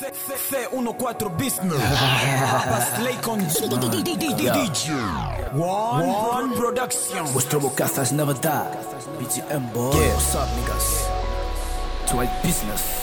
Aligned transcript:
C14 0.00 1.36
Business. 1.36 1.76
Slay 2.96 3.16
con 3.20 3.38
DJ. 3.38 4.90
One, 5.52 6.54
Production. 6.54 7.26
Vuestro 7.26 7.60
bocazas 7.60 8.12
never 8.12 8.34
die. 8.34 8.70
BGM 9.18 9.72
boy. 9.72 9.92
What's 9.92 10.34
up, 10.34 10.48
niggas? 10.56 11.19
Twilight 12.10 12.42
business. 12.42 13.00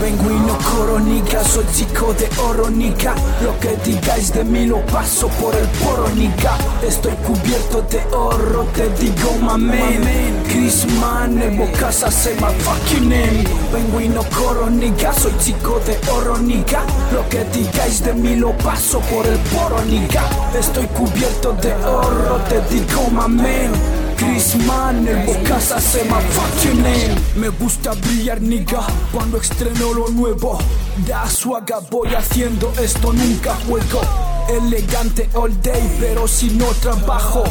Vengo 0.00 0.58
coronica, 0.58 1.44
soy 1.44 1.64
chico 1.74 2.14
de 2.14 2.28
oronica 2.40 3.14
Lo 3.42 3.58
que 3.60 3.76
digáis 3.84 4.32
de 4.32 4.44
mí 4.44 4.66
lo 4.66 4.80
paso 4.86 5.28
por 5.28 5.54
el 5.54 5.66
poronica 5.84 6.56
Estoy 6.86 7.12
cubierto 7.26 7.82
de 7.82 8.00
oro, 8.14 8.64
te 8.74 8.88
digo 9.00 9.32
mamen 9.40 10.42
Chris 10.48 10.86
Man, 11.00 11.36
bocasa 11.58 12.10
say 12.10 12.34
my 12.36 12.52
fucking 12.60 13.08
name. 13.08 13.44
Vengo 13.72 14.22
coronica, 14.30 15.12
soy 15.12 15.32
chico 15.38 15.80
de 15.86 15.98
oronica 16.10 16.82
Lo 17.12 17.28
que 17.28 17.44
digáis 17.52 18.02
de 18.02 18.14
mí 18.14 18.36
lo 18.36 18.52
paso 18.58 19.00
por 19.00 19.26
el 19.26 19.38
poronica 19.38 20.22
Estoy 20.58 20.86
cubierto 20.86 21.52
de 21.52 21.74
oro, 21.84 22.40
te 22.48 22.60
digo 22.74 23.10
mamen 23.10 24.07
Chris 24.18 24.56
Man, 24.66 25.06
el 25.06 25.24
bocasa 25.24 25.80
say 25.80 26.02
my 26.08 26.20
fucking 26.20 26.82
name. 26.82 27.14
Me 27.36 27.48
gusta 27.50 27.92
brillar 27.94 28.40
nigga 28.40 28.84
cuando 29.12 29.38
estreno 29.38 29.94
lo 29.94 30.08
nuevo. 30.08 30.58
Da 31.06 31.28
suaga 31.30 31.78
voy 31.90 32.08
haciendo 32.14 32.72
esto 32.80 33.12
nunca 33.12 33.54
juego 33.66 34.37
Elegante 34.48 35.28
all 35.34 35.52
day 35.62 35.96
pero 36.00 36.26
si 36.26 36.50
no 36.50 36.66
trabajo 36.80 37.44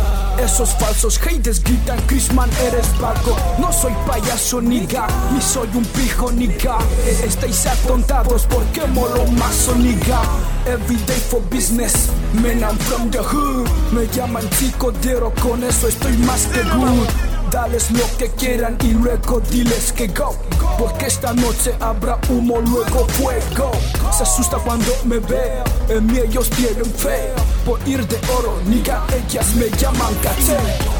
Esos 0.44 0.70
falsos 0.72 1.18
haters 1.20 1.64
gritan 1.64 2.00
Chrisman 2.08 2.50
eres 2.68 2.88
vago 3.00 3.38
No 3.60 3.72
soy 3.72 3.94
payaso 4.08 4.62
nigga 4.62 5.08
ni 5.34 5.42
soy 5.42 5.70
un 5.74 5.86
pijo 5.86 6.32
nigga 6.32 6.78
Estáis 7.24 7.66
atontados 7.68 8.48
porque 8.50 8.86
molo 8.88 9.26
mazo 9.32 9.76
nigga 9.76 10.22
Everyday 10.66 11.20
for 11.20 11.42
business 11.50 12.10
Man 12.34 12.62
I'm 12.64 12.78
from 12.78 13.10
the 13.10 13.20
hood. 13.20 13.68
Me 13.94 14.06
llaman 14.08 14.48
chico 14.60 14.92
de 14.92 15.16
oro 15.16 15.34
con 15.42 15.64
eso 15.64 15.88
estoy 15.88 16.18
más 16.18 16.46
que 16.48 16.62
good 16.64 17.27
Dales 17.52 17.92
lo 17.92 18.06
que 18.18 18.30
quieran 18.32 18.78
y 18.82 18.94
luego 18.94 19.40
diles 19.40 19.94
que 19.94 20.08
go. 20.08 20.36
Porque 20.78 21.06
esta 21.06 21.34
noche 21.34 21.74
habrá 21.80 22.20
humo, 22.30 22.60
luego 22.60 23.08
fuego. 23.08 23.72
Se 24.12 24.24
asusta 24.24 24.58
cuando 24.58 24.92
me 25.06 25.20
ve, 25.20 25.64
en 25.88 26.06
mí 26.08 26.20
ellos 26.20 26.50
tienen 26.50 26.86
fe. 26.86 27.32
Por 27.66 27.80
ir 27.88 28.06
de 28.08 28.18
oro, 28.38 28.60
niga, 28.66 29.04
ellas 29.14 29.56
me 29.56 29.70
llaman 29.78 30.14
caché. 30.16 30.58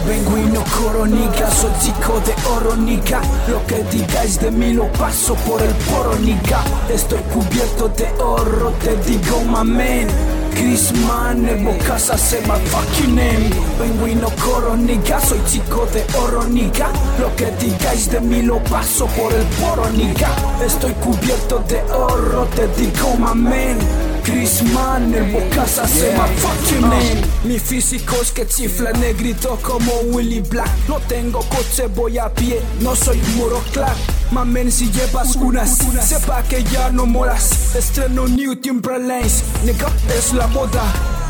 Vengo 0.08 0.38
y 0.38 0.42
no 0.52 0.64
coronica, 0.64 1.52
soy 1.52 1.72
chico 1.82 2.22
de 2.26 2.34
oro, 2.50 2.76
niga. 2.76 3.22
Lo 3.48 3.66
que 3.66 3.84
digáis 3.92 4.40
de 4.40 4.52
mí 4.52 4.74
lo 4.74 4.92
paso 4.94 5.36
por 5.36 5.62
el 5.62 5.74
poro, 5.90 6.16
niga. 6.16 6.64
Estoy 6.90 7.20
cubierto 7.34 7.90
de 7.90 8.10
oro, 8.22 8.72
te 8.82 8.96
digo 9.10 9.42
mamen 9.42 10.37
Chris 10.58 10.92
Man, 11.06 11.46
el 11.48 11.64
bocasa 11.64 12.18
say 12.18 12.42
my 12.48 12.58
fucking 12.66 13.16
name. 13.16 13.50
Vengo 13.80 14.08
y 14.08 14.16
no 14.16 14.30
coronica, 14.44 15.20
soy 15.20 15.40
chico 15.46 15.88
de 15.94 16.04
oronica 16.18 16.90
Lo 17.20 17.36
que 17.36 17.52
digáis 17.64 18.10
de 18.10 18.20
mí 18.20 18.42
lo 18.42 18.58
paso 18.64 19.06
por 19.08 19.32
el 19.34 19.46
poronica 19.62 20.30
Estoy 20.66 20.94
cubierto 20.94 21.64
de 21.68 21.80
oro, 21.94 22.48
te 22.56 22.68
digo 22.70 23.16
mamen 23.20 24.07
Chris 24.28 24.62
Man, 24.74 25.14
el 25.14 25.32
bocasa 25.32 25.88
say 25.88 26.14
my 26.18 26.28
fucking 26.36 26.82
name 26.82 27.22
Mi 27.46 27.58
físico 27.58 28.18
es 28.22 28.34
que 28.34 28.46
chifla 28.46 28.92
negrito 28.92 29.58
como 29.62 29.90
Willy 30.12 30.42
Black. 30.42 30.70
No 30.90 31.00
tengo 31.08 31.40
coche, 31.48 31.88
voy 31.96 32.18
a 32.18 32.28
pie, 32.28 32.62
no 32.82 32.94
soy 32.94 33.22
muro 33.38 33.64
clack 33.72 33.96
Mamen 34.32 34.70
si 34.70 34.92
llevas 34.92 35.38
unas, 35.38 35.78
sepa 36.02 36.44
que 36.44 36.62
ya 36.66 36.92
no 36.92 37.06
molas 37.06 37.74
Estreno 37.74 38.28
New 38.28 38.58
Timberlands, 38.58 39.44
nigga 39.64 39.88
es 40.18 40.34
la 40.34 40.48
moda. 40.48 40.84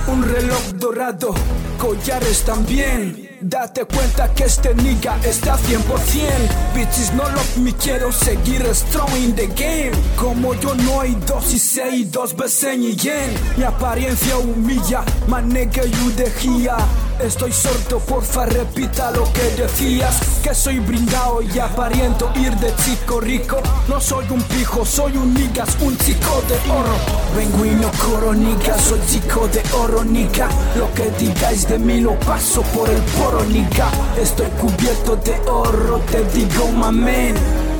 Un 0.07 0.23
reloj 0.23 0.63
dorado, 0.79 1.35
collares 1.77 2.43
también 2.45 3.26
Date 3.41 3.85
cuenta 3.85 4.33
que 4.33 4.45
este 4.45 4.73
nigga 4.73 5.17
está 5.23 5.57
100% 5.57 6.73
Bitches 6.73 7.13
no 7.13 7.23
love 7.23 7.57
me, 7.57 7.73
quiero 7.73 8.11
seguir 8.11 8.63
strong 8.73 9.15
in 9.15 9.35
the 9.35 9.47
game. 9.47 9.91
Como 10.15 10.53
yo 10.55 10.73
no 10.75 11.01
hay 11.01 11.15
dos 11.27 11.53
y 11.53 11.59
seis, 11.59 12.11
dos 12.11 12.35
veces 12.35 12.77
y 12.77 12.95
yen. 12.95 13.33
Mi 13.57 13.63
apariencia 13.63 14.37
humilla, 14.37 15.03
my 15.27 15.41
nigga 15.41 15.83
you 15.83 17.06
Estoy 17.19 17.51
sordo, 17.51 17.99
porfa 17.99 18.45
repita 18.45 19.11
lo 19.11 19.23
que 19.33 19.61
decías 19.61 20.39
Que 20.43 20.53
soy 20.53 20.79
brindado 20.79 21.41
y 21.41 21.59
aparento 21.59 22.31
ir 22.35 22.55
de 22.57 22.73
chico 22.83 23.19
rico. 23.19 23.57
No 23.87 23.99
soy 23.99 24.25
un 24.29 24.41
pijo, 24.43 24.85
soy 24.85 25.17
un 25.17 25.33
niggas, 25.33 25.77
un 25.81 25.97
chico 25.97 26.43
de 26.47 26.71
oro. 26.71 26.95
Vengo 27.35 27.65
y 27.65 27.71
no 27.71 27.91
coronica, 28.05 28.77
soy 28.77 28.99
chico 29.07 29.47
de 29.47 29.61
oro 29.73 30.03
nica 30.03 30.47
Lo 30.75 30.91
que 30.93 31.11
digáis 31.19 31.67
de 31.67 31.77
mí 31.77 32.01
lo 32.01 32.17
paso 32.21 32.61
por 32.73 32.89
el 32.89 33.01
poro 33.01 33.43
nica 33.45 33.89
Estoy 34.19 34.47
cubierto 34.51 35.15
de 35.17 35.39
oro, 35.49 35.99
te 36.09 36.23
digo 36.31 36.67
mamen 36.71 37.35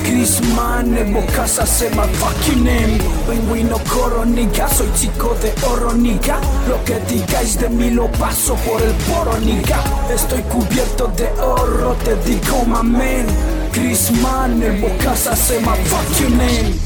Chris 0.08 0.40
Man, 0.56 0.96
el 0.96 1.12
bocasa 1.12 1.66
say 1.66 1.90
my 1.90 2.06
fucking 2.14 2.64
name 2.64 2.98
Vengo 3.28 3.56
y 3.56 3.62
no 3.62 3.76
coronica, 3.84 4.66
soy 4.66 4.88
chico 4.94 5.36
de 5.42 5.52
oro 5.66 5.92
nica 5.92 6.40
Lo 6.66 6.82
que 6.82 6.98
digáis 7.00 7.60
de 7.60 7.68
mí 7.68 7.90
lo 7.90 8.10
paso 8.12 8.54
por 8.66 8.80
el 8.80 8.94
poro 9.06 9.36
nica 9.38 9.84
Estoy 10.10 10.40
cubierto 10.44 11.08
de 11.08 11.28
oro, 11.42 11.94
te 12.04 12.16
digo 12.24 12.64
mamen 12.64 13.26
Chris 13.70 14.10
Man, 14.22 14.62
el 14.62 14.80
bocasa 14.80 15.36
say 15.36 15.60
my 15.60 15.76
fucking 15.84 16.38
name 16.38 16.78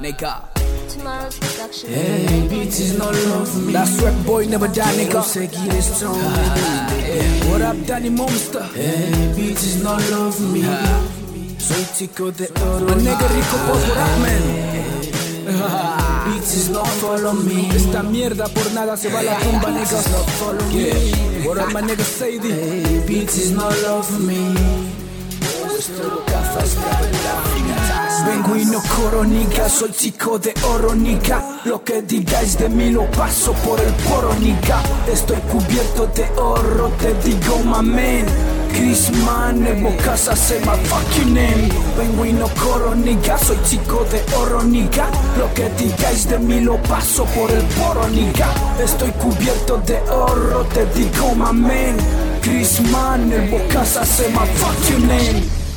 Nigga. 0.00 0.42
Tomorrow's 0.88 1.38
production. 1.38 1.90
Hey, 1.90 2.48
bitches 2.48 2.98
no 2.98 3.10
love 3.10 3.66
me. 3.66 3.72
That's 3.72 4.00
rap 4.02 4.14
boy 4.24 4.46
never 4.46 4.66
die 4.66 4.96
nigga 4.96 5.22
seguir 5.22 5.82
strong. 5.82 6.16
What 7.50 7.60
up 7.62 7.76
Danny 7.86 8.08
Monster? 8.08 8.62
Hey, 8.74 9.29
bitches 9.60 9.82
no 9.82 9.98
love 10.10 10.40
me. 10.40 10.62
Soy 11.58 11.86
chico 11.96 12.30
de 12.32 12.50
oro. 12.64 12.86
My 12.86 12.94
nigga 12.94 13.28
Rico 13.28 13.56
up 13.56 14.18
man? 14.20 14.44
Bitches 16.32 16.70
no 16.70 16.84
follow 16.84 17.34
me. 17.34 17.68
Esta 17.74 18.02
mierda 18.02 18.48
por 18.48 18.72
nada 18.72 18.96
se 18.96 19.10
va 19.10 19.20
a 19.20 19.22
la 19.22 19.38
tumba 19.38 19.70
nigga 19.70 19.80
Bitches 19.80 20.08
no 20.10 20.18
follow 20.38 20.66
me. 20.72 22.04
Sadie? 22.04 23.02
Bitches 23.06 23.50
no 23.52 23.70
love 23.70 24.10
me. 24.20 24.54
Vengo 28.26 28.56
y 28.56 28.64
no 28.66 28.82
coronica, 28.96 29.68
soy 29.68 29.92
chico 29.92 30.38
de 30.38 30.52
oronica 30.62 31.60
Lo 31.64 31.82
que 31.82 32.02
digáis 32.02 32.58
de 32.58 32.68
mí 32.68 32.90
lo 32.90 33.10
paso 33.12 33.54
por 33.64 33.80
el 33.80 33.92
poronica 33.94 34.82
Estoy 35.10 35.38
cubierto 35.50 36.06
de 36.14 36.28
oro, 36.38 36.92
te 37.00 37.14
digo 37.24 37.58
mamen 37.64 38.26
Chris 38.72 39.10
Man, 39.24 39.66
el 39.66 39.82
bocasa 39.82 40.36
say 40.36 40.58
my 40.60 40.76
fucking 40.84 41.34
name 41.34 41.68
Vengo 41.96 42.24
y 42.24 42.32
no 42.32 42.48
coronica, 42.48 43.38
soy 43.38 43.58
chico 43.64 44.04
de 44.10 44.22
oronica 44.36 45.08
Lo 45.38 45.52
que 45.54 45.68
digáis 45.70 46.28
de 46.28 46.38
mí 46.38 46.60
lo 46.60 46.76
paso 46.82 47.24
por 47.26 47.50
el 47.50 47.62
poronica 47.78 48.48
Estoy 48.82 49.10
cubierto 49.12 49.78
de 49.86 50.00
oro, 50.10 50.64
te 50.72 50.86
digo 50.98 51.34
mamen 51.34 51.96
Chris 52.42 52.80
Man, 52.90 53.32
el 53.32 53.50
bocasa 53.50 54.04
say 54.04 54.28
my 54.32 54.46
fucking 54.46 55.06
name 55.06 55.69